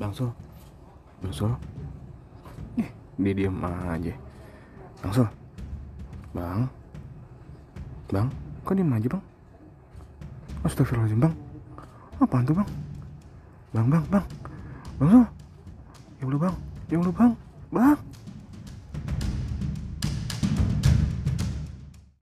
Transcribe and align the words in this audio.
Bang 0.00 0.16
Sul 0.16 0.32
Bang 1.20 1.34
Sul 1.36 1.52
eh, 2.80 2.88
dia 3.20 3.32
diem 3.36 3.52
aja. 3.60 4.14
Bang 5.04 5.12
Sul 5.12 5.28
Bang. 6.32 6.64
Bang, 8.08 8.26
kok 8.64 8.74
diem 8.74 8.90
aja 8.96 9.06
bang? 9.12 9.24
Astagfirullahaladzim 10.64 11.20
bang. 11.20 11.34
Apaan 12.16 12.42
tuh 12.48 12.56
bang? 12.56 12.68
Bang, 13.76 13.86
bang, 13.92 14.04
bang. 14.08 14.26
Bang 14.96 15.08
Sul 15.12 15.26
Ya 16.20 16.24
Allah 16.26 16.40
bang, 16.40 16.56
ya 16.88 16.96
Allah 16.96 17.14
bang. 17.14 17.32
Bang. 17.70 17.98